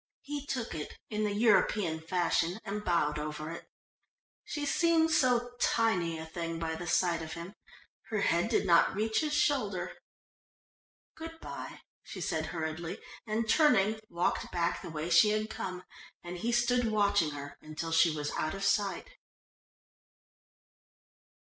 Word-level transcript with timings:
He 0.23 0.47
took 0.47 0.73
it 0.73 0.97
in 1.11 1.25
the 1.25 1.33
European 1.35 1.99
fashion 2.01 2.59
and 2.65 2.83
bowed 2.83 3.19
over 3.19 3.51
it. 3.51 3.69
She 4.43 4.65
seemed 4.65 5.11
so 5.11 5.51
tiny 5.59 6.17
a 6.17 6.25
thing 6.25 6.57
by 6.57 6.73
the 6.73 6.87
side 6.87 7.21
of 7.21 7.33
him, 7.33 7.53
her 8.09 8.21
head 8.21 8.49
did 8.49 8.65
not 8.65 8.95
reach 8.95 9.19
his 9.21 9.35
shoulder. 9.35 9.95
"Good 11.13 11.39
bye," 11.39 11.81
she 12.01 12.19
said 12.19 12.47
hurriedly 12.47 12.99
and 13.27 13.47
turning, 13.47 13.99
walked 14.09 14.51
back 14.51 14.81
the 14.81 14.89
way 14.89 15.11
she 15.11 15.29
had 15.29 15.51
come, 15.51 15.83
and 16.23 16.37
he 16.39 16.51
stood 16.51 16.91
watching 16.91 17.33
her 17.37 17.55
until 17.61 17.91
she 17.91 18.09
was 18.09 18.31
out 18.31 18.55
of 18.55 18.63
sight. 18.63 19.07